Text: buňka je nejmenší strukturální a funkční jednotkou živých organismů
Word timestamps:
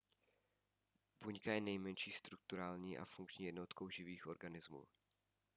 buňka 1.23 1.53
je 1.53 1.61
nejmenší 1.61 2.11
strukturální 2.11 2.97
a 2.97 3.05
funkční 3.05 3.45
jednotkou 3.45 3.89
živých 3.89 4.27
organismů 4.27 4.83